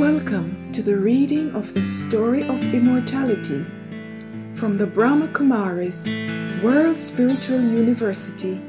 Welcome 0.00 0.72
to 0.72 0.80
the 0.80 0.96
reading 0.96 1.54
of 1.54 1.74
the 1.74 1.82
story 1.82 2.48
of 2.48 2.72
immortality 2.72 3.66
from 4.54 4.78
the 4.78 4.86
Brahma 4.86 5.28
Kumaris 5.28 6.16
World 6.62 6.96
Spiritual 6.96 7.60
University 7.60 8.62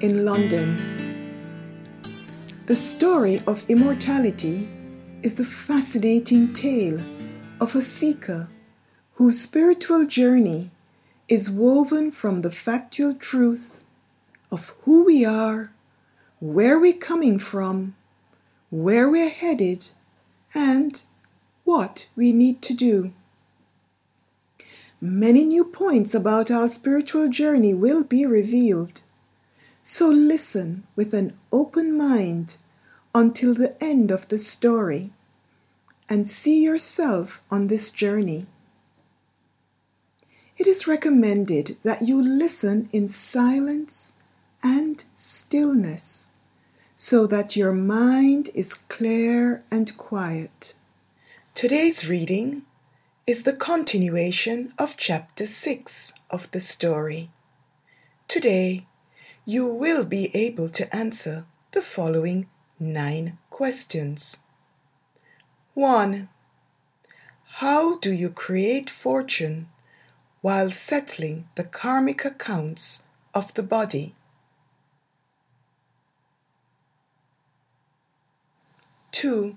in 0.00 0.24
London. 0.24 1.42
The 2.66 2.76
story 2.76 3.40
of 3.48 3.68
immortality 3.68 4.68
is 5.24 5.34
the 5.34 5.44
fascinating 5.44 6.52
tale 6.52 7.00
of 7.60 7.74
a 7.74 7.82
seeker 7.82 8.48
whose 9.14 9.40
spiritual 9.40 10.06
journey 10.06 10.70
is 11.26 11.50
woven 11.50 12.12
from 12.12 12.42
the 12.42 12.52
factual 12.52 13.12
truth 13.12 13.82
of 14.52 14.72
who 14.82 15.04
we 15.04 15.24
are, 15.24 15.72
where 16.38 16.78
we're 16.78 16.92
coming 16.92 17.40
from, 17.40 17.96
where 18.70 19.10
we're 19.10 19.28
headed, 19.28 19.90
and 20.54 21.04
what 21.64 22.08
we 22.16 22.32
need 22.32 22.62
to 22.62 22.74
do. 22.74 23.12
Many 25.00 25.44
new 25.44 25.64
points 25.64 26.14
about 26.14 26.50
our 26.50 26.68
spiritual 26.68 27.28
journey 27.28 27.74
will 27.74 28.02
be 28.02 28.24
revealed. 28.24 29.02
So 29.82 30.08
listen 30.08 30.84
with 30.96 31.12
an 31.12 31.36
open 31.52 31.96
mind 31.96 32.56
until 33.14 33.54
the 33.54 33.76
end 33.82 34.10
of 34.10 34.28
the 34.28 34.38
story 34.38 35.12
and 36.08 36.26
see 36.26 36.62
yourself 36.62 37.42
on 37.50 37.66
this 37.66 37.90
journey. 37.90 38.46
It 40.56 40.66
is 40.66 40.86
recommended 40.86 41.76
that 41.82 42.02
you 42.02 42.22
listen 42.22 42.88
in 42.92 43.08
silence 43.08 44.14
and 44.62 45.04
stillness 45.14 46.30
so 46.98 47.26
that 47.26 47.54
your 47.54 47.72
mind 47.72 48.48
is 48.54 48.72
clear 48.72 49.62
and 49.70 49.94
quiet. 49.98 50.72
Today's 51.54 52.08
reading 52.08 52.62
is 53.26 53.42
the 53.42 53.52
continuation 53.52 54.72
of 54.78 54.96
chapter 54.96 55.46
6 55.46 56.14
of 56.30 56.50
the 56.52 56.60
story. 56.60 57.28
Today, 58.28 58.84
you 59.44 59.66
will 59.66 60.06
be 60.06 60.30
able 60.34 60.70
to 60.70 60.96
answer 60.96 61.44
the 61.72 61.82
following 61.82 62.48
nine 62.80 63.36
questions. 63.50 64.38
1. 65.74 66.30
How 67.60 67.98
do 67.98 68.10
you 68.10 68.30
create 68.30 68.88
fortune 68.88 69.68
while 70.40 70.70
settling 70.70 71.46
the 71.56 71.64
karmic 71.64 72.24
accounts 72.24 73.02
of 73.34 73.52
the 73.52 73.62
body? 73.62 74.14
2. 79.16 79.56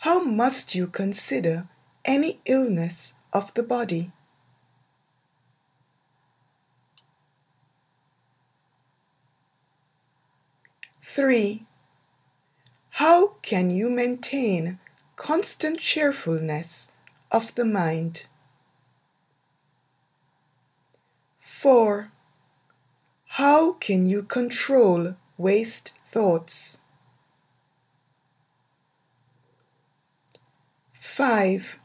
How 0.00 0.22
must 0.22 0.74
you 0.74 0.88
consider 0.88 1.68
any 2.04 2.38
illness 2.44 3.14
of 3.32 3.54
the 3.54 3.62
body? 3.62 4.12
Three, 11.00 11.64
how 13.00 13.28
can 13.40 13.70
you 13.70 13.88
maintain 13.88 14.80
constant 15.16 15.80
cheerfulness 15.80 16.92
of 17.32 17.54
the 17.54 17.64
mind? 17.64 18.26
Four, 21.38 22.12
how 23.40 23.72
can 23.72 24.04
you 24.04 24.22
control 24.22 25.16
waste 25.38 25.94
thoughts? 26.04 26.80
5. 31.16 31.78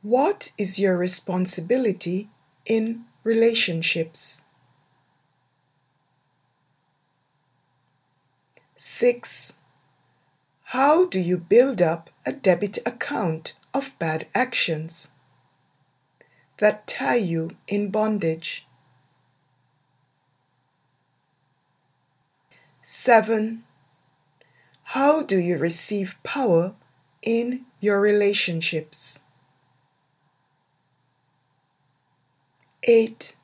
What 0.00 0.52
is 0.56 0.78
your 0.78 0.96
responsibility 0.96 2.30
in 2.64 3.04
relationships? 3.24 4.44
6. 8.74 9.58
How 10.62 11.04
do 11.04 11.20
you 11.20 11.36
build 11.36 11.82
up 11.82 12.08
a 12.24 12.32
debit 12.32 12.78
account 12.86 13.52
of 13.74 13.92
bad 13.98 14.26
actions 14.34 15.10
that 16.56 16.86
tie 16.86 17.16
you 17.16 17.50
in 17.68 17.90
bondage? 17.90 18.66
7. 22.80 23.62
How 24.84 25.22
do 25.22 25.36
you 25.36 25.58
receive 25.58 26.16
power 26.22 26.76
in 27.22 27.64
your 27.80 28.00
relationships. 28.00 29.20
8. 32.84 33.36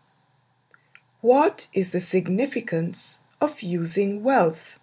What 1.21 1.69
is 1.73 1.93
the 1.93 2.01
significance 2.01 3.21
of 3.41 3.63
using 3.63 4.23
wealth 4.25 4.81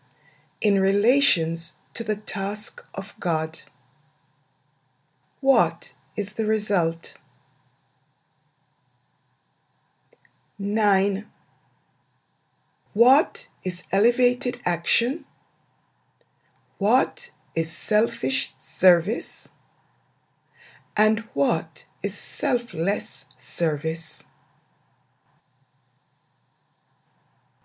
in 0.62 0.80
relations 0.80 1.78
to 1.94 2.04
the 2.04 2.16
task 2.16 2.86
of 2.94 3.14
God? 3.20 3.60
What 5.42 5.94
is 6.16 6.34
the 6.34 6.46
result? 6.46 7.16
9. 10.58 11.26
What 12.94 13.50
is 13.66 13.84
elevated 13.92 14.62
action? 14.66 15.26
What 16.78 17.32
is 17.56 17.72
selfish 17.72 18.54
service 18.58 19.50
and 20.98 21.22
what 21.34 21.86
is 22.04 22.18
selfless 22.18 23.26
service. 23.38 24.26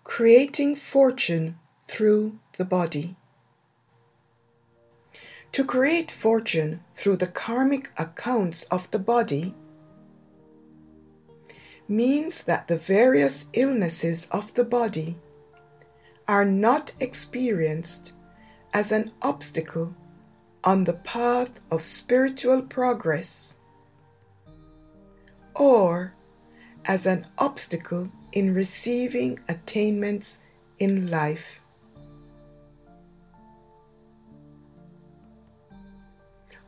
Creating 0.03 0.75
fortune 0.75 1.59
through 1.87 2.39
the 2.57 2.65
body. 2.65 3.15
To 5.53 5.65
create 5.65 6.11
fortune 6.11 6.81
through 6.93 7.17
the 7.17 7.27
karmic 7.27 7.91
accounts 7.97 8.63
of 8.65 8.89
the 8.91 8.99
body 8.99 9.53
means 11.87 12.43
that 12.43 12.67
the 12.67 12.77
various 12.77 13.47
illnesses 13.53 14.27
of 14.31 14.53
the 14.53 14.63
body 14.63 15.17
are 16.27 16.45
not 16.45 16.93
experienced 17.01 18.13
as 18.73 18.91
an 18.91 19.11
obstacle 19.21 19.93
on 20.63 20.83
the 20.83 20.93
path 20.93 21.63
of 21.71 21.83
spiritual 21.83 22.61
progress 22.61 23.57
or 25.55 26.13
as 26.85 27.05
an 27.05 27.25
obstacle 27.37 28.09
in 28.31 28.53
receiving 28.53 29.37
attainments 29.49 30.43
in 30.79 31.09
life. 31.09 31.61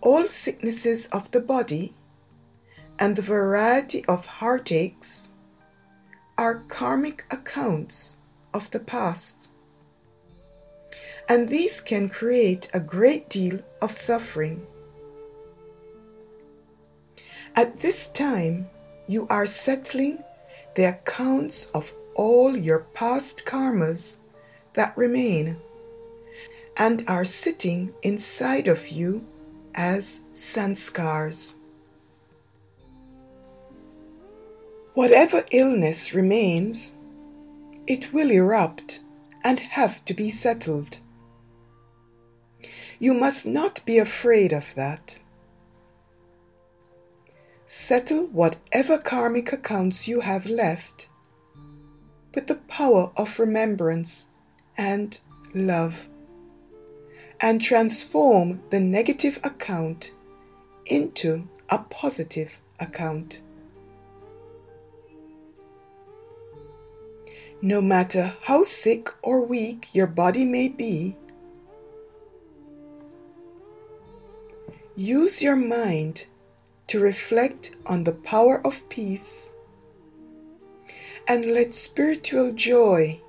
All 0.01 0.23
sicknesses 0.23 1.07
of 1.07 1.31
the 1.31 1.39
body 1.39 1.93
and 2.99 3.15
the 3.15 3.21
variety 3.21 4.03
of 4.05 4.25
heartaches 4.25 5.31
are 6.37 6.63
karmic 6.67 7.25
accounts 7.31 8.17
of 8.53 8.69
the 8.71 8.79
past 8.79 9.49
and 11.29 11.47
these 11.47 11.81
can 11.81 12.09
create 12.09 12.69
a 12.73 12.79
great 12.79 13.29
deal 13.29 13.59
of 13.81 13.91
suffering. 13.91 14.65
At 17.55 17.79
this 17.79 18.07
time, 18.07 18.69
you 19.07 19.27
are 19.29 19.45
settling 19.45 20.23
the 20.75 20.85
accounts 20.85 21.69
of 21.71 21.93
all 22.15 22.57
your 22.57 22.79
past 22.93 23.45
karmas 23.45 24.19
that 24.73 24.97
remain 24.97 25.57
and 26.77 27.03
are 27.07 27.25
sitting 27.25 27.93
inside 28.01 28.67
of 28.67 28.89
you 28.89 29.25
as 29.75 30.21
sanskars. 30.33 31.55
Whatever 34.93 35.43
illness 35.51 36.13
remains, 36.13 36.95
it 37.87 38.13
will 38.13 38.31
erupt 38.31 39.01
and 39.43 39.59
have 39.59 40.03
to 40.05 40.13
be 40.13 40.29
settled. 40.29 40.99
You 43.03 43.13
must 43.13 43.45
not 43.45 43.83
be 43.83 43.97
afraid 43.97 44.53
of 44.53 44.75
that. 44.75 45.19
Settle 47.65 48.27
whatever 48.27 48.97
karmic 48.97 49.51
accounts 49.51 50.07
you 50.07 50.21
have 50.21 50.45
left 50.45 51.09
with 52.33 52.47
the 52.47 52.55
power 52.55 53.11
of 53.17 53.39
remembrance 53.39 54.27
and 54.77 55.19
love, 55.53 56.07
and 57.41 57.59
transform 57.59 58.63
the 58.69 58.79
negative 58.79 59.37
account 59.43 60.15
into 60.85 61.45
a 61.67 61.79
positive 61.79 62.57
account. 62.79 63.41
No 67.61 67.81
matter 67.81 68.33
how 68.43 68.63
sick 68.63 69.09
or 69.21 69.45
weak 69.45 69.89
your 69.91 70.07
body 70.07 70.45
may 70.45 70.69
be, 70.69 71.17
use 74.95 75.41
your 75.41 75.55
mind 75.55 76.27
to 76.87 76.99
reflect 76.99 77.75
on 77.85 78.03
the 78.03 78.13
power 78.13 78.65
of 78.65 78.87
peace 78.89 79.53
and 81.27 81.45
let 81.45 81.73
spiritual 81.73 82.51
joy 82.53 83.19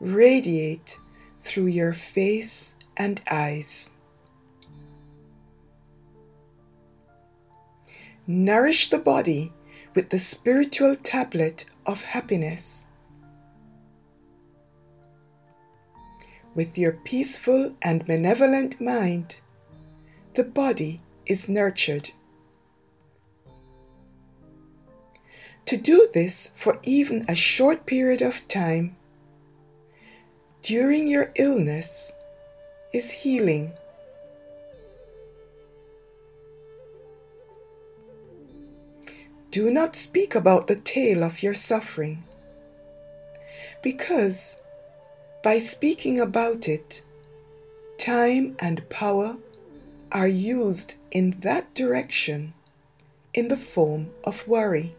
radiate 0.00 0.98
through 1.38 1.66
your 1.66 1.92
face 1.92 2.74
and 2.96 3.20
eyes. 3.30 3.92
Nourish 8.26 8.90
the 8.90 8.98
body 8.98 9.52
with 9.94 10.10
the 10.10 10.18
spiritual 10.18 10.94
tablet 10.96 11.64
of 11.86 12.02
happiness. 12.02 12.86
With 16.54 16.76
your 16.76 16.92
peaceful 16.92 17.74
and 17.82 18.04
benevolent 18.06 18.80
mind, 18.80 19.40
the 20.40 20.48
body 20.48 21.02
is 21.26 21.50
nurtured. 21.50 22.08
To 25.66 25.76
do 25.76 26.08
this 26.14 26.50
for 26.56 26.78
even 26.82 27.26
a 27.28 27.34
short 27.34 27.84
period 27.84 28.22
of 28.22 28.48
time 28.48 28.96
during 30.62 31.06
your 31.08 31.30
illness 31.36 32.14
is 32.94 33.10
healing. 33.10 33.72
Do 39.50 39.70
not 39.70 39.94
speak 39.94 40.34
about 40.34 40.68
the 40.68 40.76
tale 40.76 41.22
of 41.22 41.42
your 41.42 41.52
suffering, 41.52 42.24
because 43.82 44.58
by 45.44 45.58
speaking 45.58 46.18
about 46.18 46.66
it, 46.66 47.02
time 47.98 48.56
and 48.58 48.88
power 48.88 49.36
are 50.12 50.28
used 50.28 50.96
in 51.10 51.38
that 51.40 51.74
direction 51.74 52.54
in 53.32 53.48
the 53.48 53.56
form 53.56 54.10
of 54.24 54.46
worry. 54.48 54.94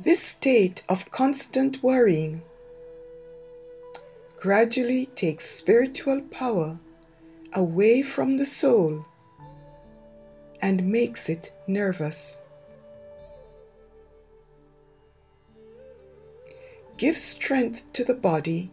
This 0.00 0.22
state 0.22 0.82
of 0.88 1.10
constant 1.10 1.82
worrying 1.82 2.42
gradually 4.36 5.06
takes 5.14 5.44
spiritual 5.44 6.20
power 6.30 6.78
away 7.52 8.02
from 8.02 8.36
the 8.36 8.46
soul 8.46 9.06
and 10.60 10.90
makes 10.90 11.28
it 11.28 11.52
nervous. 11.66 12.42
Give 16.96 17.16
strength 17.16 17.92
to 17.92 18.04
the 18.04 18.14
body 18.14 18.70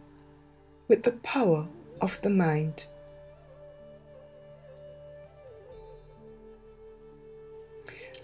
with 0.88 1.04
the 1.04 1.12
power 1.12 1.68
of 2.02 2.20
the 2.20 2.30
mind. 2.30 2.88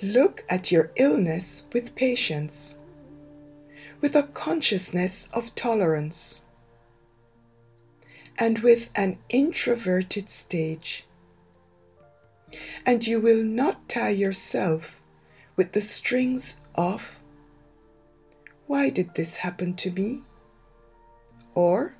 Look 0.03 0.45
at 0.51 0.71
your 0.71 0.93
illness 0.97 1.67
with 1.73 1.97
patience 1.97 2.77
with 4.01 4.15
a 4.15 4.23
consciousness 4.23 5.29
of 5.33 5.55
tolerance 5.55 6.45
and 8.39 8.61
with 8.61 8.91
an 8.95 9.19
introverted 9.29 10.29
stage. 10.29 11.05
And 12.87 13.07
you 13.07 13.21
will 13.21 13.43
not 13.43 13.89
tie 13.89 14.11
yourself 14.11 15.03
with 15.57 15.73
the 15.73 15.81
strings 15.81 16.61
of, 16.75 17.19
Why 18.67 18.91
did 18.91 19.15
this 19.15 19.37
happen 19.37 19.75
to 19.75 19.91
me? 19.91 20.23
Or, 21.55 21.97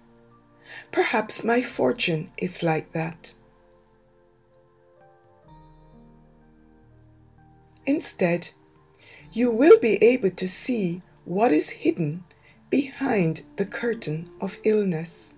Perhaps 0.93 1.45
my 1.45 1.61
fortune 1.63 2.31
is 2.39 2.63
like 2.63 2.93
that. 2.93 3.35
Instead, 7.87 8.51
you 9.33 9.51
will 9.51 9.79
be 9.79 9.97
able 10.03 10.31
to 10.31 10.47
see 10.47 11.03
what 11.25 11.53
is 11.53 11.71
hidden 11.71 12.25
behind 12.71 13.43
the 13.57 13.65
curtain 13.65 14.29
of 14.41 14.59
illness. 14.65 15.35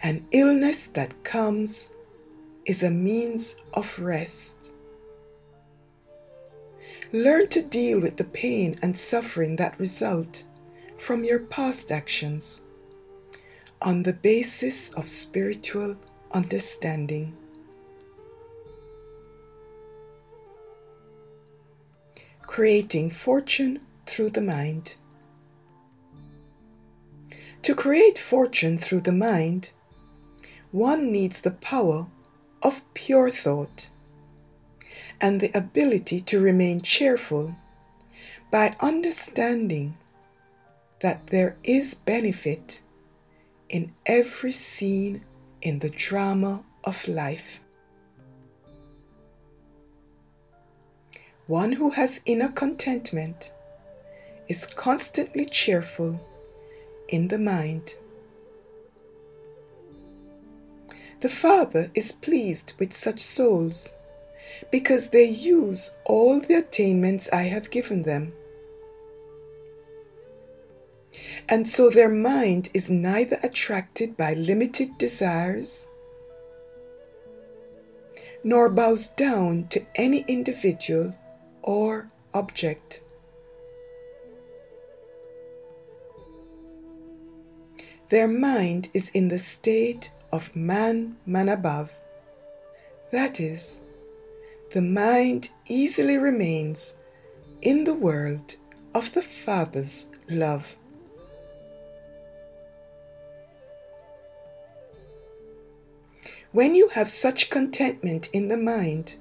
An 0.00 0.26
illness 0.32 0.86
that 0.88 1.22
comes 1.24 1.90
is 2.64 2.82
a 2.82 2.90
means 2.90 3.56
of 3.74 3.98
rest. 3.98 4.69
Learn 7.12 7.48
to 7.48 7.62
deal 7.62 8.00
with 8.00 8.16
the 8.16 8.24
pain 8.24 8.76
and 8.82 8.96
suffering 8.96 9.56
that 9.56 9.78
result 9.78 10.44
from 10.96 11.24
your 11.24 11.40
past 11.40 11.90
actions 11.90 12.62
on 13.82 14.02
the 14.02 14.12
basis 14.12 14.92
of 14.94 15.08
spiritual 15.08 15.96
understanding. 16.32 17.36
creating 22.50 23.08
fortune 23.08 23.78
through 24.06 24.28
the 24.28 24.40
mind. 24.40 24.96
To 27.62 27.76
create 27.76 28.18
fortune 28.18 28.76
through 28.76 29.02
the 29.02 29.12
mind, 29.12 29.70
one 30.72 31.12
needs 31.12 31.40
the 31.40 31.52
power 31.52 32.08
of 32.60 32.82
pure 32.92 33.30
thought 33.30 33.88
and 35.20 35.40
the 35.40 35.50
ability 35.56 36.20
to 36.20 36.40
remain 36.40 36.80
cheerful 36.80 37.54
by 38.50 38.74
understanding 38.80 39.96
that 41.00 41.28
there 41.28 41.56
is 41.62 41.94
benefit 41.94 42.82
in 43.68 43.92
every 44.06 44.52
scene 44.52 45.24
in 45.62 45.78
the 45.78 45.90
drama 45.90 46.64
of 46.84 47.06
life. 47.06 47.60
One 51.46 51.72
who 51.72 51.90
has 51.90 52.20
inner 52.26 52.48
contentment 52.48 53.52
is 54.48 54.66
constantly 54.66 55.44
cheerful 55.44 56.20
in 57.08 57.28
the 57.28 57.38
mind. 57.38 57.94
The 61.20 61.28
Father 61.28 61.90
is 61.94 62.12
pleased 62.12 62.72
with 62.78 62.92
such 62.92 63.20
souls 63.20 63.94
because 64.70 65.08
they 65.08 65.24
use 65.24 65.96
all 66.04 66.40
the 66.40 66.54
attainments 66.54 67.28
I 67.32 67.42
have 67.44 67.70
given 67.70 68.02
them. 68.02 68.32
And 71.48 71.68
so 71.68 71.90
their 71.90 72.08
mind 72.08 72.70
is 72.72 72.90
neither 72.90 73.36
attracted 73.42 74.16
by 74.16 74.34
limited 74.34 74.96
desires 74.98 75.88
nor 78.42 78.68
bows 78.70 79.08
down 79.08 79.66
to 79.68 79.84
any 79.96 80.24
individual 80.26 81.14
or 81.62 82.10
object. 82.32 83.02
Their 88.08 88.26
mind 88.26 88.88
is 88.94 89.10
in 89.10 89.28
the 89.28 89.38
state 89.38 90.10
of 90.32 90.54
man, 90.56 91.16
man 91.26 91.48
above. 91.48 91.94
That 93.12 93.40
is, 93.40 93.82
the 94.72 94.82
mind 94.82 95.50
easily 95.68 96.16
remains 96.16 96.96
in 97.60 97.82
the 97.82 97.94
world 97.94 98.54
of 98.94 99.12
the 99.14 99.22
Father's 99.22 100.06
love. 100.30 100.76
When 106.52 106.76
you 106.76 106.88
have 106.90 107.08
such 107.08 107.50
contentment 107.50 108.28
in 108.32 108.46
the 108.46 108.56
mind, 108.56 109.16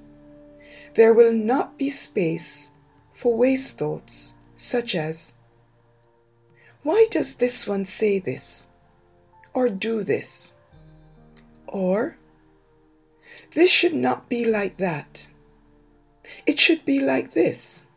there 0.94 1.14
will 1.14 1.34
not 1.34 1.80
be 1.80 1.90
space 1.90 2.72
for 3.12 3.36
waste 3.36 3.80
thoughts 3.80 4.36
such 4.56 4.94
as, 4.94 5.34
Why 6.84 7.08
does 7.10 7.36
this 7.36 7.66
one 7.66 7.86
say 7.86 8.20
this? 8.20 8.70
Or 9.54 9.68
do 9.70 10.04
this? 10.04 10.54
Or, 11.68 12.18
This 13.56 13.72
should 13.72 13.96
not 13.96 14.30
be 14.30 14.46
like 14.46 14.78
that. 14.78 15.28
It 16.46 16.60
should 16.60 16.86
be 16.86 17.00
like 17.00 17.34
this. 17.34 17.88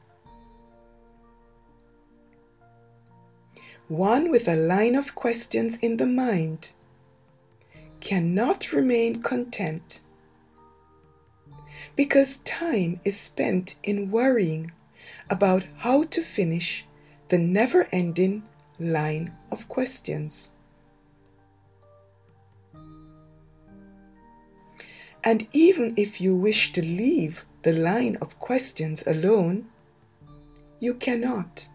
One 3.88 4.30
with 4.30 4.48
a 4.48 4.56
line 4.56 4.94
of 4.94 5.14
questions 5.14 5.76
in 5.76 5.98
the 5.98 6.06
mind 6.06 6.72
cannot 8.00 8.72
remain 8.72 9.22
content 9.22 10.00
because 11.96 12.38
time 12.38 13.00
is 13.04 13.18
spent 13.18 13.76
in 13.82 14.10
worrying 14.10 14.72
about 15.28 15.64
how 15.78 16.04
to 16.04 16.22
finish 16.22 16.86
the 17.28 17.38
never 17.38 17.86
ending 17.92 18.42
line 18.78 19.34
of 19.50 19.68
questions. 19.68 20.50
And 25.24 25.46
even 25.52 25.94
if 25.96 26.20
you 26.20 26.34
wish 26.36 26.72
to 26.72 26.82
leave 26.82 27.44
the 27.62 27.72
line 27.72 28.16
of 28.20 28.38
questions 28.38 29.06
alone, 29.06 29.66
you 30.80 30.94
cannot 30.94 31.68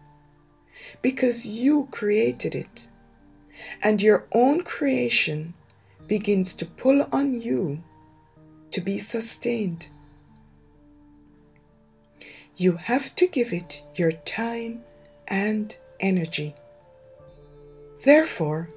because 1.02 1.46
you 1.46 1.88
created 1.90 2.54
it 2.54 2.88
and 3.82 4.02
your 4.02 4.26
own 4.32 4.62
creation 4.62 5.54
begins 6.06 6.54
to 6.54 6.66
pull 6.66 7.06
on 7.12 7.40
you 7.40 7.82
to 8.70 8.80
be 8.80 8.98
sustained. 8.98 9.88
You 12.56 12.72
have 12.72 13.14
to 13.16 13.26
give 13.26 13.52
it 13.52 13.82
your 13.94 14.12
time 14.12 14.82
and 15.26 15.76
energy. 16.00 16.54
Therefore, 18.04 18.68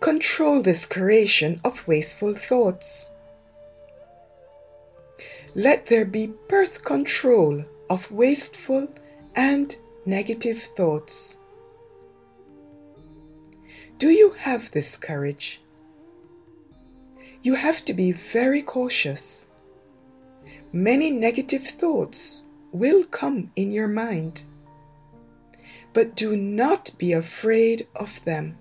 control 0.00 0.62
this 0.62 0.86
creation 0.86 1.60
of 1.64 1.86
wasteful 1.88 2.34
thoughts. 2.34 3.10
Let 5.56 5.86
there 5.86 6.04
be 6.04 6.34
birth 6.48 6.84
control 6.84 7.64
of 7.88 8.12
wasteful 8.12 8.92
and 9.34 9.74
negative 10.04 10.58
thoughts. 10.58 11.38
Do 13.96 14.10
you 14.10 14.32
have 14.32 14.70
this 14.72 14.98
courage? 14.98 15.62
You 17.42 17.54
have 17.54 17.86
to 17.86 17.94
be 17.94 18.12
very 18.12 18.60
cautious. 18.60 19.48
Many 20.74 21.10
negative 21.10 21.62
thoughts 21.62 22.42
will 22.70 23.04
come 23.04 23.50
in 23.56 23.72
your 23.72 23.88
mind, 23.88 24.42
but 25.94 26.14
do 26.14 26.36
not 26.36 26.90
be 26.98 27.14
afraid 27.14 27.86
of 27.96 28.22
them. 28.26 28.58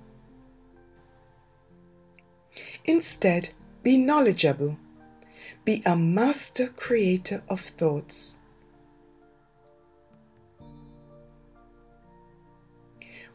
Instead, 2.86 3.50
be 3.84 3.98
knowledgeable. 3.98 4.78
Be 5.64 5.82
a 5.86 5.96
master 5.96 6.68
creator 6.68 7.44
of 7.50 7.60
thoughts. 7.60 8.38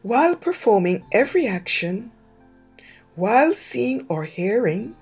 While 0.01 0.35
performing 0.35 1.05
every 1.11 1.45
action, 1.45 2.11
while 3.15 3.53
seeing 3.53 4.05
or 4.07 4.23
hearing, 4.23 4.95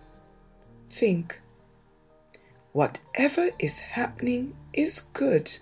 think. 0.90 1.40
Whatever 2.74 3.50
is 3.60 3.80
happening 3.80 4.56
is 4.74 5.02
good. 5.14 5.58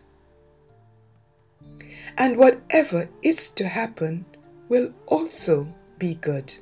And 2.17 2.37
whatever 2.37 3.09
is 3.21 3.49
to 3.51 3.67
happen 3.67 4.25
will 4.69 4.91
also 5.05 5.67
be 5.99 6.15
good. 6.15 6.55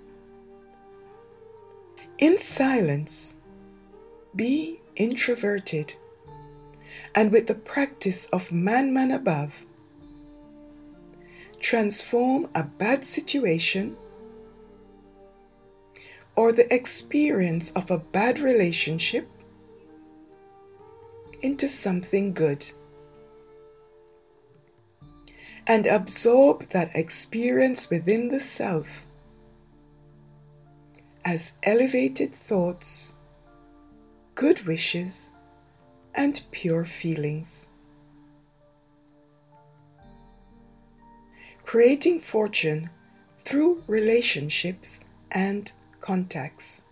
In 2.17 2.37
silence, 2.37 3.37
be 4.35 4.81
introverted, 4.95 5.95
and 7.13 7.31
with 7.31 7.47
the 7.47 7.55
practice 7.55 8.27
of 8.27 8.49
Manmanabhav, 8.49 9.65
transform 11.59 12.47
a 12.53 12.63
bad 12.63 13.03
situation 13.05 13.97
or 16.35 16.51
the 16.51 16.73
experience 16.73 17.71
of 17.71 17.89
a 17.89 17.97
bad 17.97 18.39
relationship 18.39 19.27
into 21.41 21.67
something 21.67 22.33
good 22.33 22.65
and 25.67 25.87
absorb 25.87 26.63
that 26.67 26.89
experience 26.93 27.89
within 27.89 28.27
the 28.27 28.39
self 28.39 29.07
as 31.23 31.53
elevated 31.63 32.31
thoughts, 32.31 33.14
good 34.35 34.65
wishes, 34.65 35.31
and 36.13 36.41
pure 36.51 36.83
feelings. 36.85 37.69
Creating 41.63 42.19
fortune 42.19 42.89
through 43.39 43.81
relationships 43.87 45.03
and 45.31 45.71
contacts. 46.01 46.85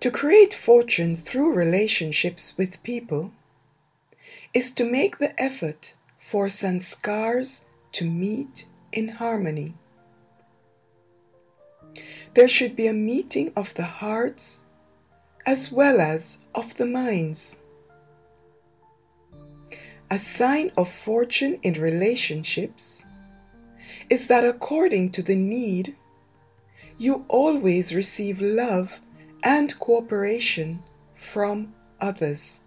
To 0.00 0.10
create 0.10 0.54
fortune 0.54 1.14
through 1.14 1.54
relationships 1.54 2.56
with 2.58 2.82
people 2.82 3.32
is 4.52 4.72
to 4.72 4.84
make 4.84 5.18
the 5.18 5.40
effort 5.40 5.94
for 6.18 6.46
sanskars 6.46 7.64
to 7.92 8.04
meet 8.04 8.66
in 8.92 9.08
harmony. 9.08 9.74
There 12.34 12.48
should 12.48 12.76
be 12.76 12.86
a 12.86 12.92
meeting 12.92 13.52
of 13.56 13.74
the 13.74 13.84
hearts 13.84 14.64
as 15.46 15.72
well 15.72 16.00
as 16.00 16.38
of 16.54 16.76
the 16.76 16.86
minds. 16.86 17.62
A 20.10 20.18
sign 20.18 20.70
of 20.76 20.88
fortune 20.88 21.56
in 21.62 21.74
relationships 21.74 23.04
is 24.08 24.26
that 24.26 24.44
according 24.44 25.10
to 25.12 25.22
the 25.22 25.36
need, 25.36 25.96
you 26.98 27.24
always 27.28 27.94
receive 27.94 28.40
love 28.40 29.00
and 29.42 29.78
cooperation 29.78 30.82
from 31.14 31.72
others. 32.00 32.60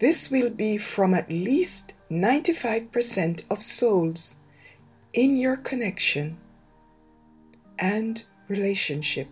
This 0.00 0.30
will 0.30 0.50
be 0.50 0.76
from 0.76 1.14
at 1.14 1.30
least 1.30 1.94
95% 2.10 3.44
of 3.50 3.62
souls 3.62 4.36
in 5.14 5.36
your 5.36 5.56
connection 5.56 6.36
and 7.78 8.24
relationship. 8.48 9.28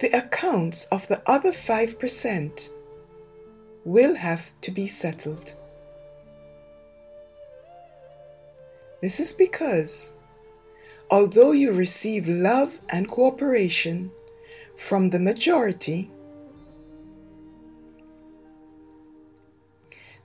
The 0.00 0.16
accounts 0.16 0.84
of 0.86 1.08
the 1.08 1.22
other 1.26 1.50
5% 1.50 2.70
will 3.84 4.14
have 4.14 4.52
to 4.60 4.70
be 4.70 4.86
settled. 4.86 5.54
This 9.00 9.20
is 9.20 9.32
because, 9.32 10.14
although 11.10 11.52
you 11.52 11.72
receive 11.72 12.28
love 12.28 12.80
and 12.90 13.08
cooperation 13.08 14.10
from 14.76 15.10
the 15.10 15.20
majority, 15.20 16.10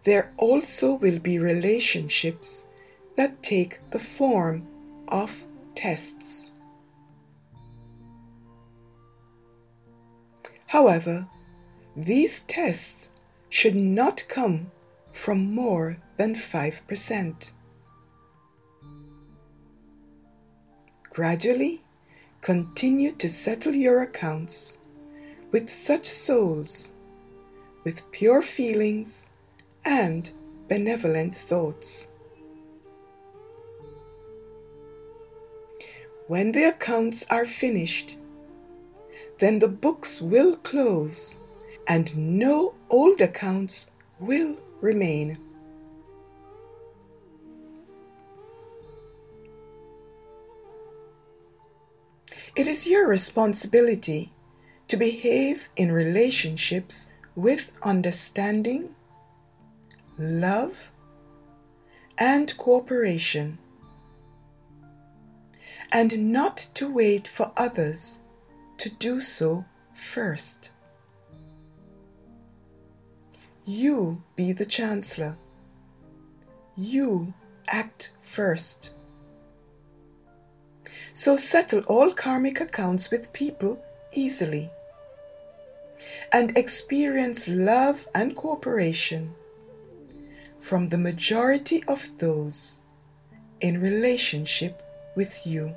there 0.04 0.34
also 0.38 0.96
will 0.96 1.20
be 1.20 1.40
relationships 1.40 2.68
that 3.16 3.42
take 3.42 3.80
the 3.92 4.00
form 4.00 4.68
of 5.08 5.46
tests. 5.76 6.52
However, 10.68 11.28
these 11.96 12.42
tests 12.42 13.12
should 13.50 13.76
not 13.76 14.24
come 14.28 14.72
from 15.12 15.54
more 15.54 15.98
than 16.18 16.34
5%. 16.34 17.52
Gradually, 21.12 21.84
continue 22.42 23.12
to 23.12 23.30
settle 23.30 23.76
your 23.76 24.02
accounts 24.02 24.80
with 25.52 25.70
such 25.70 26.06
souls 26.06 26.94
with 27.84 28.10
pure 28.12 28.42
feelings 28.42 29.30
and 29.86 30.32
benevolent 30.68 31.36
thoughts. 31.36 32.10
When 36.28 36.52
the 36.52 36.70
accounts 36.70 37.26
are 37.30 37.46
finished, 37.46 38.18
then 39.40 39.60
the 39.60 39.68
books 39.68 40.22
will 40.22 40.56
close 40.58 41.38
and 41.88 42.16
no 42.16 42.76
old 42.90 43.20
accounts 43.20 43.92
will 44.20 44.58
remain. 44.80 45.38
It 52.56 52.68
is 52.68 52.86
your 52.86 53.08
responsibility 53.08 54.32
to 54.88 54.96
behave 54.96 55.70
in 55.76 55.92
relationships 55.92 57.10
with 57.36 57.78
understanding, 57.84 58.94
love, 60.18 60.92
and 62.18 62.56
cooperation, 62.58 63.58
and 65.92 66.32
not 66.32 66.58
to 66.74 66.92
wait 66.92 67.28
for 67.28 67.52
others 67.58 68.20
to 68.78 68.90
do 68.90 69.20
so 69.20 69.66
first. 69.94 70.72
You 73.66 74.22
be 74.36 74.52
the 74.52 74.66
Chancellor. 74.66 75.38
You 76.76 77.34
act 77.68 78.12
first. 78.20 78.92
So 81.14 81.36
settle 81.36 81.82
all 81.88 82.12
karmic 82.12 82.60
accounts 82.60 83.10
with 83.10 83.32
people 83.32 83.82
easily 84.14 84.70
and 86.32 86.58
experience 86.58 87.48
love 87.48 88.08
and 88.14 88.36
cooperation 88.36 89.34
from 90.64 90.88
the 90.88 90.98
majority 90.98 91.84
of 91.90 92.10
those 92.20 92.80
in 93.60 93.82
relationship 93.82 94.82
with 95.14 95.46
you. 95.46 95.76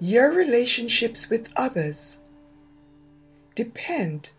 Your 0.00 0.32
relationships 0.32 1.28
with 1.28 1.52
others 1.54 2.20
depend 3.54 4.32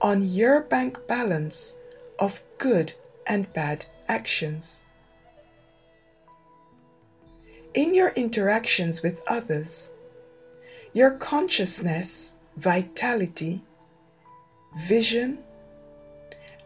on 0.00 0.20
your 0.20 0.62
bank 0.62 0.98
balance 1.06 1.76
of 2.18 2.42
good 2.58 2.92
and 3.24 3.52
bad 3.52 3.86
actions. 4.08 4.84
In 7.72 7.94
your 7.94 8.10
interactions 8.16 9.00
with 9.00 9.22
others, 9.28 9.92
your 10.92 11.12
consciousness, 11.12 12.34
vitality, 12.56 13.62
vision, 14.76 15.38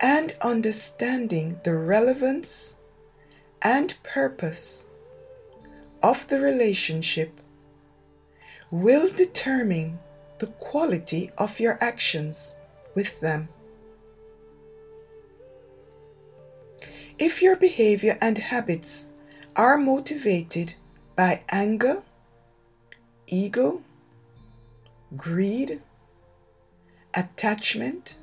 and 0.00 0.36
understanding 0.42 1.60
the 1.64 1.76
relevance 1.76 2.76
and 3.62 3.94
purpose 4.02 4.86
of 6.02 6.28
the 6.28 6.40
relationship 6.40 7.40
will 8.70 9.08
determine 9.08 9.98
the 10.38 10.46
quality 10.46 11.30
of 11.38 11.60
your 11.60 11.78
actions 11.80 12.56
with 12.94 13.20
them. 13.20 13.48
If 17.18 17.40
your 17.40 17.56
behavior 17.56 18.18
and 18.20 18.36
habits 18.36 19.12
are 19.54 19.78
motivated 19.78 20.74
by 21.14 21.42
anger, 21.48 22.02
ego, 23.28 23.82
greed, 25.16 25.80
attachment, 27.16 28.18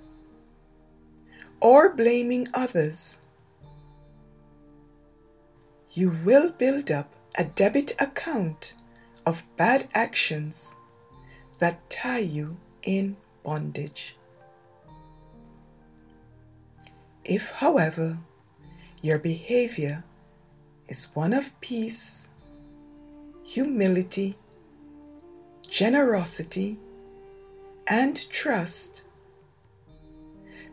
or 1.59 1.93
blaming 1.93 2.47
others, 2.53 3.21
you 5.91 6.15
will 6.25 6.51
build 6.51 6.89
up 6.89 7.13
a 7.37 7.43
debit 7.43 7.93
account 8.01 8.73
of 9.25 9.43
bad 9.57 9.87
actions 9.93 10.75
that 11.59 11.89
tie 11.89 12.19
you 12.19 12.57
in 12.83 13.15
bondage. 13.43 14.15
If, 17.23 17.51
however, 17.51 18.17
your 19.01 19.19
behavior 19.19 20.03
is 20.87 21.09
one 21.13 21.33
of 21.33 21.59
peace, 21.61 22.29
humility, 23.43 24.35
generosity, 25.67 26.79
and 27.87 28.29
trust, 28.29 29.03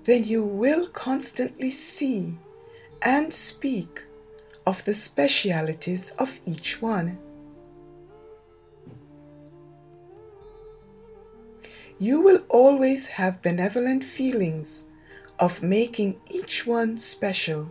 then 0.04 0.24
you 0.24 0.44
will 0.44 0.86
constantly 0.88 1.70
see 1.70 2.38
and 3.02 3.32
speak 3.32 4.04
of 4.66 4.84
the 4.84 4.94
specialities 4.94 6.12
of 6.18 6.40
each 6.46 6.80
one. 6.80 7.18
You 11.98 12.22
will 12.22 12.44
always 12.48 13.06
have 13.08 13.42
benevolent 13.42 14.04
feelings 14.04 14.84
of 15.38 15.62
making 15.62 16.20
each 16.30 16.66
one 16.66 16.96
special. 16.96 17.70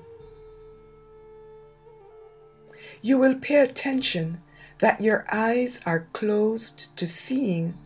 You 3.01 3.17
will 3.19 3.35
pay 3.35 3.61
attention 3.61 4.41
that 4.79 5.01
your 5.01 5.25
eyes 5.31 5.81
are 5.85 6.07
closed 6.13 6.95
to 6.97 7.07
seeing 7.07 7.77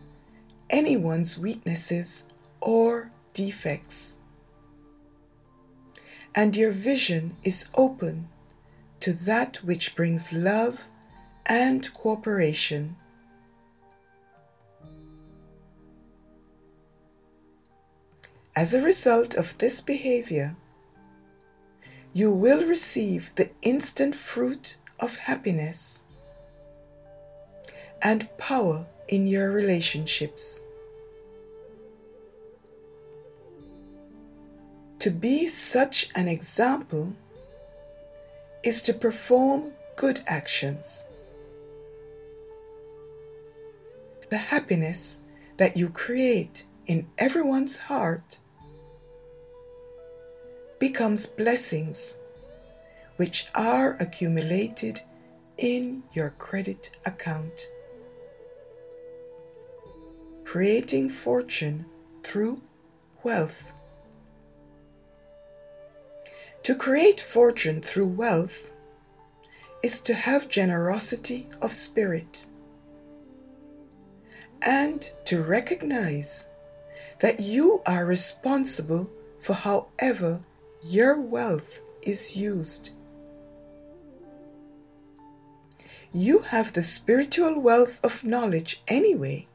anyone's 0.72 1.38
weaknesses 1.38 2.24
or 2.60 3.12
defects. 3.34 4.18
And 6.34 6.56
your 6.56 6.72
vision 6.72 7.38
is 7.44 7.68
open 7.76 8.30
to 9.02 9.14
that 9.14 9.58
which 9.58 9.96
brings 9.96 10.32
love 10.32 10.88
and 11.46 11.94
cooperation. 11.94 12.96
As 18.56 18.74
a 18.74 18.82
result 18.82 19.34
of 19.36 19.58
this 19.58 19.82
behavior, 19.82 20.56
you 22.14 22.34
will 22.34 22.66
receive 22.66 23.34
the 23.36 23.50
instant 23.62 24.16
fruit 24.16 24.78
of 25.00 25.16
happiness 25.18 26.04
and 28.02 28.28
power 28.38 28.86
in 29.12 29.28
your 29.28 29.52
relationships. 29.52 30.64
To 35.00 35.12
be 35.12 35.48
such 35.48 36.10
an 36.16 36.28
example 36.28 37.16
is 38.64 38.82
to 38.84 38.94
perform 38.94 39.74
good 39.96 40.22
actions. 40.28 41.06
The 44.30 44.38
happiness 44.38 45.20
that 45.58 45.76
you 45.76 45.90
create 45.90 46.66
in 46.88 47.08
everyone's 47.18 47.78
heart 47.78 48.40
becomes 50.80 51.28
blessings 51.28 52.18
which 53.18 53.46
are 53.54 53.96
accumulated 54.00 55.02
in 55.58 56.02
your 56.14 56.32
credit 56.40 56.90
account, 57.06 57.68
creating 60.52 61.08
fortune 61.08 61.86
through 62.24 62.62
wealth. 63.24 63.72
To 66.64 66.76
create 66.76 67.22
fortune 67.22 67.80
through 67.80 68.08
wealth 68.08 68.74
is 69.82 70.02
to 70.02 70.14
have 70.14 70.50
generosity 70.50 71.48
of 71.62 71.72
spirit 71.72 72.48
and 74.62 75.10
to 75.24 75.42
recognize 75.42 76.50
that 77.22 77.40
you 77.40 77.82
are 77.86 78.06
responsible 78.06 79.10
for 79.40 79.54
however 79.54 80.42
your 80.84 81.18
wealth 81.18 81.82
is 82.02 82.36
used. 82.36 82.92
You 86.12 86.40
have 86.40 86.74
the 86.74 86.84
spiritual 86.84 87.58
wealth 87.62 88.04
of 88.04 88.26
knowledge 88.26 88.84
anyway, 88.90 89.48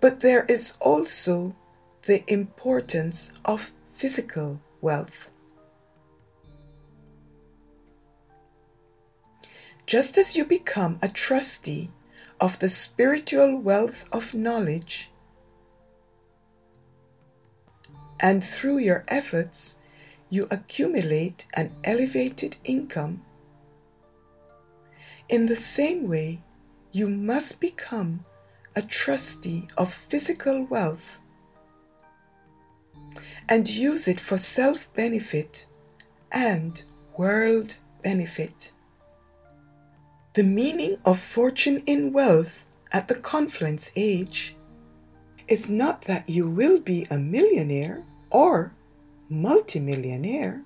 but 0.00 0.20
there 0.20 0.44
is 0.44 0.76
also 0.80 1.54
the 2.02 2.22
importance 2.32 3.32
of 3.44 3.72
physical 3.90 4.60
wealth. 4.80 5.30
Just 9.86 10.18
as 10.18 10.36
you 10.36 10.44
become 10.44 10.98
a 11.00 11.08
trustee 11.08 11.90
of 12.40 12.58
the 12.58 12.68
spiritual 12.68 13.58
wealth 13.58 14.08
of 14.12 14.34
knowledge, 14.34 15.10
and 18.20 18.42
through 18.42 18.78
your 18.78 19.04
efforts, 19.08 19.78
you 20.28 20.46
accumulate 20.50 21.46
an 21.54 21.72
elevated 21.84 22.56
income. 22.64 23.22
In 25.28 25.46
the 25.46 25.56
same 25.56 26.08
way, 26.08 26.42
you 26.92 27.08
must 27.08 27.60
become 27.60 28.24
a 28.76 28.82
trustee 28.82 29.68
of 29.76 29.92
physical 29.92 30.64
wealth 30.66 31.20
and 33.48 33.68
use 33.68 34.06
it 34.06 34.20
for 34.20 34.38
self 34.38 34.92
benefit 34.94 35.66
and 36.30 36.84
world 37.16 37.78
benefit. 38.02 38.72
The 40.34 40.44
meaning 40.44 40.96
of 41.04 41.18
fortune 41.18 41.82
in 41.86 42.12
wealth 42.12 42.66
at 42.92 43.08
the 43.08 43.16
confluence 43.16 43.90
age 43.96 44.54
is 45.48 45.68
not 45.68 46.02
that 46.02 46.28
you 46.28 46.48
will 46.48 46.78
be 46.80 47.06
a 47.10 47.18
millionaire 47.18 48.04
or 48.30 48.74
multimillionaire, 49.28 50.62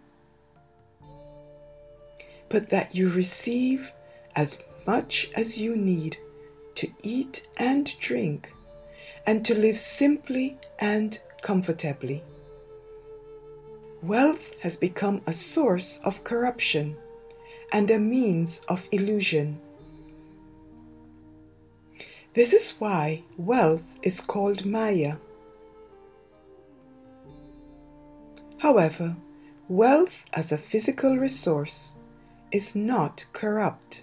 but 2.49 2.71
that 2.71 2.95
you 2.95 3.09
receive 3.09 3.93
as 4.35 4.63
much 4.87 5.31
as 5.37 5.59
you 5.59 5.77
need 5.77 6.19
to 6.83 6.91
eat 7.05 7.47
and 7.59 7.97
drink 8.01 8.53
and 9.25 9.45
to 9.45 9.55
live 9.55 9.79
simply 9.79 10.59
and 10.81 11.21
comfortably. 11.41 12.25
Wealth 14.03 14.59
has 14.63 14.77
become 14.77 15.23
a 15.25 15.33
source 15.33 16.01
of 16.05 16.25
corruption 16.25 16.97
and 17.73 17.89
a 17.89 18.01
means 18.01 18.63
of 18.69 18.89
illusion. 18.91 19.61
This 22.33 22.53
is 22.53 22.75
why 22.81 23.23
wealth 23.37 23.97
is 24.03 24.21
called 24.21 24.67
Maya. 24.67 25.19
However, 28.59 29.17
wealth 29.69 30.27
as 30.33 30.51
a 30.51 30.59
physical 30.59 31.17
resource 31.17 31.95
is 32.51 32.75
not 32.75 33.25
corrupt. 33.33 34.03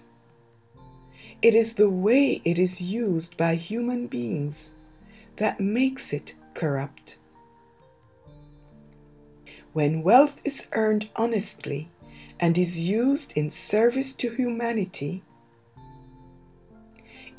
It 1.42 1.54
is 1.54 1.74
the 1.74 1.88
way 1.88 2.42
it 2.44 2.58
is 2.58 2.82
used 2.82 3.38
by 3.38 3.54
human 3.54 4.08
beings 4.08 4.74
that 5.36 5.58
makes 5.58 6.12
it 6.12 6.34
corrupt. 6.52 7.16
When 9.72 10.02
wealth 10.02 10.42
is 10.44 10.68
earned 10.72 11.08
honestly 11.16 11.90
and 12.38 12.58
is 12.58 12.78
used 12.78 13.38
in 13.38 13.48
service 13.48 14.12
to 14.14 14.34
humanity, 14.34 15.22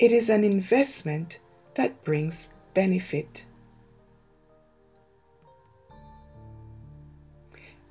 it 0.00 0.10
is 0.10 0.28
an 0.28 0.42
investment 0.42 1.38
that 1.74 2.02
brings 2.02 2.52
benefit. 2.74 3.46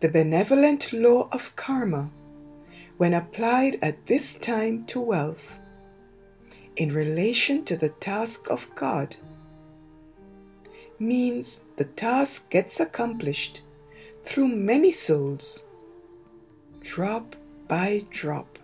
The 0.02 0.10
benevolent 0.10 0.92
law 0.92 1.30
of 1.32 1.56
karma, 1.56 2.12
when 2.98 3.14
applied 3.14 3.78
at 3.82 4.08
this 4.08 4.34
time 4.34 4.86
to 4.88 5.00
wealth, 5.00 5.62
in 6.76 6.94
relation 6.94 7.64
to 7.66 7.76
the 7.76 7.90
task 7.90 8.50
of 8.50 8.74
God, 8.76 9.16
means 11.00 11.66
the 11.78 11.86
task 11.86 12.50
gets 12.50 12.80
accomplished 12.80 13.62
through 14.24 14.48
many 14.48 14.92
souls, 14.92 15.66
drop 16.82 17.36
by 17.68 18.02
drop. 18.10 18.60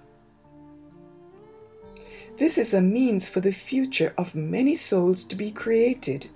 This 2.38 2.58
is 2.60 2.74
a 2.74 2.82
means 2.82 3.28
for 3.28 3.39
the 3.39 3.52
future 3.52 4.13
of 4.17 4.36
many 4.36 4.76
souls 4.76 5.24
to 5.26 5.36
be 5.36 5.50
created. 5.50 6.30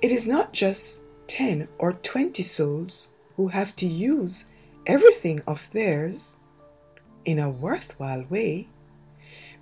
It 0.00 0.10
is 0.10 0.26
not 0.26 0.52
just 0.54 1.02
10 1.26 1.68
or 1.78 1.92
20 1.92 2.42
souls 2.42 3.08
who 3.36 3.48
have 3.48 3.76
to 3.76 3.86
use 3.86 4.46
everything 4.86 5.42
of 5.46 5.70
theirs 5.72 6.36
in 7.24 7.38
a 7.38 7.50
worthwhile 7.50 8.24
way, 8.28 8.68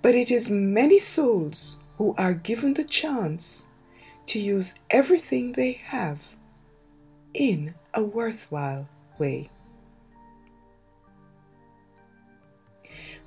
but 0.01 0.15
it 0.15 0.31
is 0.31 0.51
many 0.51 0.99
souls 0.99 1.79
who 1.99 2.15
are 2.17 2.35
given 2.35 2.75
the 2.75 2.85
chance 2.85 3.69
to 4.27 4.39
use 4.39 4.75
everything 4.91 5.53
they 5.53 5.73
have 5.73 6.37
in 7.35 7.75
a 7.95 8.03
worthwhile 8.03 8.89
way. 9.19 9.51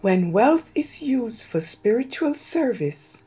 When 0.02 0.32
wealth 0.32 0.72
is 0.76 1.02
used 1.02 1.46
for 1.46 1.60
spiritual 1.60 2.36
service, 2.36 3.24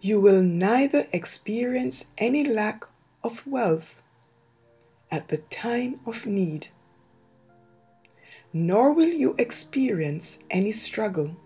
you 0.00 0.20
will 0.20 0.42
neither 0.42 1.04
experience 1.12 2.06
any 2.18 2.44
lack 2.44 2.84
of 3.24 3.46
wealth 3.46 4.02
at 5.10 5.28
the 5.28 5.38
time 5.38 6.00
of 6.06 6.26
need, 6.26 6.68
nor 8.52 8.94
will 8.94 9.08
you 9.08 9.34
experience 9.38 10.40
any 10.50 10.72
struggle. 10.72 11.36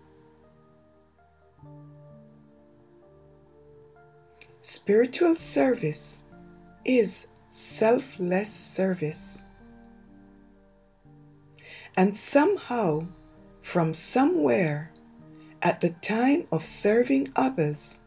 Spiritual 4.59 5.35
service 5.35 6.25
is 6.83 7.27
selfless 7.47 8.53
service. 8.53 9.45
And 11.95 12.15
somehow, 12.15 13.07
from 13.61 13.93
somewhere, 13.93 14.91
at 15.61 15.81
the 15.81 15.89
time 15.89 16.45
of 16.51 16.63
serving 16.63 17.31
others, 17.35 18.01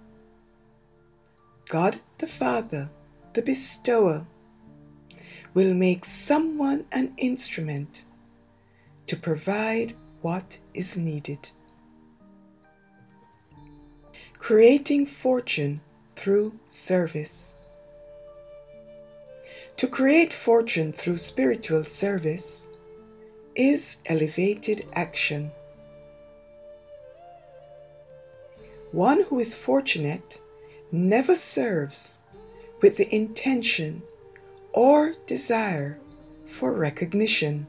God 1.69 2.01
the 2.19 2.27
Father, 2.27 2.91
the 3.33 3.43
bestower, 3.43 4.27
will 5.55 5.75
make 5.75 6.05
someone 6.05 6.85
an 6.93 7.15
instrument 7.17 8.05
to 9.11 9.17
provide 9.17 9.93
what 10.21 10.61
is 10.73 10.97
needed. 10.97 11.51
Creating 14.39 15.05
fortune 15.05 15.81
through 16.15 16.55
service. 16.65 17.57
To 19.79 19.89
create 19.89 20.33
fortune 20.33 20.93
through 20.93 21.17
spiritual 21.17 21.83
service 21.83 22.69
is 23.57 23.97
elevated 24.07 24.87
action. 24.93 25.51
One 28.93 29.25
who 29.25 29.41
is 29.41 29.57
fortunate 29.57 30.41
never 30.93 31.35
serves 31.35 32.21
with 32.81 32.97
the 32.97 33.13
intention 33.13 34.05
or 34.73 35.15
desire 35.27 35.99
for 36.45 36.73
recognition. 36.73 37.67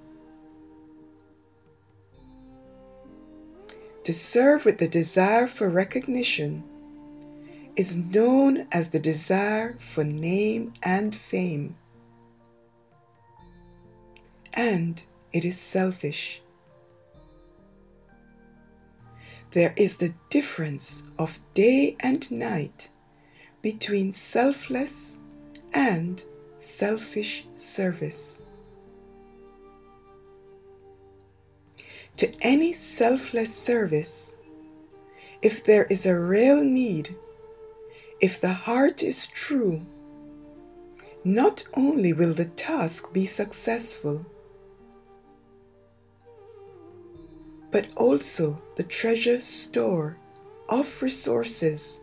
To 4.06 4.14
serve 4.14 4.66
with 4.66 4.80
the 4.80 4.88
desire 4.88 5.48
for 5.48 5.70
recognition 5.70 6.64
is 7.76 7.96
known 7.96 8.68
as 8.72 8.90
the 8.90 9.00
desire 9.00 9.76
for 9.78 10.04
name 10.04 10.74
and 10.82 11.16
fame. 11.16 11.76
And 14.54 15.02
it 15.32 15.46
is 15.46 15.60
selfish. 15.60 16.42
There 19.52 19.74
is 19.78 19.98
the 19.98 20.14
difference 20.30 21.04
of 21.20 21.40
day 21.54 21.96
and 22.00 22.30
night 22.32 22.90
between 23.62 24.12
selfless 24.12 25.20
and 25.74 26.24
selfish 26.58 27.46
service. 27.56 28.42
To 32.18 32.32
any 32.42 32.74
selfless 32.74 33.56
service, 33.56 34.36
if 35.42 35.64
there 35.64 35.86
is 35.86 36.06
a 36.06 36.20
real 36.20 36.64
need, 36.64 37.16
if 38.20 38.40
the 38.40 38.54
heart 38.54 39.02
is 39.02 39.26
true, 39.26 39.86
not 41.24 41.64
only 41.76 42.14
will 42.14 42.34
the 42.34 42.46
task 42.46 43.12
be 43.14 43.26
successful, 43.26 44.26
but 47.72 47.88
also 47.96 48.62
the 48.76 48.84
treasure 48.84 49.40
store 49.40 50.18
of 50.70 51.02
resources 51.02 52.02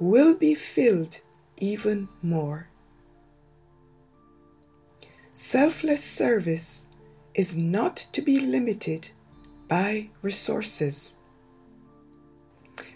will 0.00 0.34
be 0.34 0.54
filled 0.54 1.20
even 1.56 2.08
more. 2.22 2.68
Selfless 5.32 6.02
service 6.02 6.88
is 7.34 7.56
not 7.56 7.96
to 7.96 8.22
be 8.22 8.40
limited 8.40 9.10
by 9.68 10.10
resources, 10.22 11.16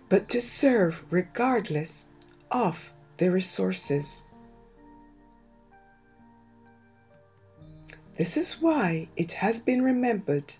but 0.09 0.29
to 0.31 0.41
serve 0.41 1.05
regardless 1.11 2.09
of 2.51 2.93
the 3.19 3.31
resources. 3.31 4.25
This 8.17 8.37
is 8.37 8.61
why 8.61 9.09
it 9.17 9.33
has 9.33 9.61
been 9.61 9.83
remembered 9.83 10.55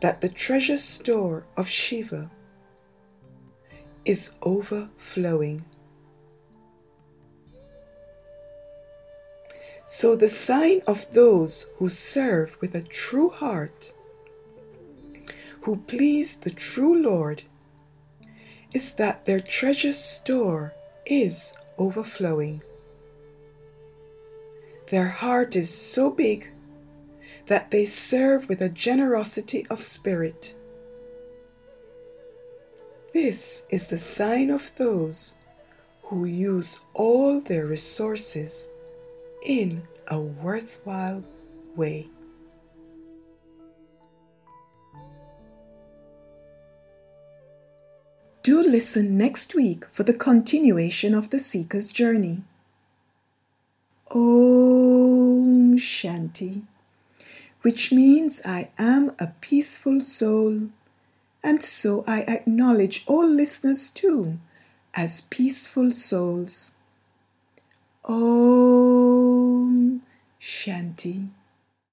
that 0.00 0.20
the 0.20 0.28
treasure 0.28 0.78
store 0.78 1.44
of 1.56 1.68
Shiva 1.68 2.30
is 4.04 4.32
overflowing. 4.42 5.64
So, 9.84 10.16
the 10.16 10.28
sign 10.28 10.80
of 10.86 11.12
those 11.12 11.70
who 11.76 11.88
serve 11.88 12.56
with 12.60 12.74
a 12.74 12.82
true 12.82 13.30
heart, 13.30 13.92
who 15.62 15.76
please 15.76 16.36
the 16.36 16.50
true 16.50 17.00
Lord, 17.00 17.42
is 18.74 18.92
that 18.92 19.24
their 19.24 19.40
treasure 19.40 19.92
store 19.92 20.74
is 21.06 21.54
overflowing. 21.78 22.62
Their 24.90 25.08
heart 25.08 25.56
is 25.56 25.70
so 25.70 26.10
big 26.10 26.50
that 27.46 27.70
they 27.70 27.86
serve 27.86 28.48
with 28.48 28.60
a 28.60 28.68
generosity 28.68 29.66
of 29.70 29.82
spirit. 29.82 30.54
This 33.12 33.66
is 33.70 33.90
the 33.90 33.98
sign 33.98 34.50
of 34.50 34.74
those 34.76 35.36
who 36.04 36.24
use 36.24 36.80
all 36.94 37.40
their 37.40 37.66
resources 37.66 38.72
in 39.46 39.82
a 40.08 40.20
worthwhile 40.20 41.22
way. 41.76 42.08
Do 48.42 48.62
listen 48.62 49.16
next 49.16 49.54
week 49.54 49.84
for 49.90 50.02
the 50.02 50.14
continuation 50.14 51.14
of 51.14 51.30
the 51.30 51.38
Seeker's 51.38 51.92
journey. 51.92 52.42
Om 54.10 55.76
Shanti 55.76 56.62
which 57.62 57.92
means 57.92 58.42
I 58.44 58.70
am 58.76 59.10
a 59.18 59.28
peaceful 59.40 60.00
soul. 60.00 60.68
And 61.42 61.62
so 61.62 62.04
I 62.06 62.20
acknowledge 62.22 63.04
all 63.06 63.26
listeners 63.26 63.88
too 63.88 64.38
as 64.94 65.22
peaceful 65.22 65.90
souls. 65.90 66.76
Om 68.04 70.02
Shanti. 70.40 71.30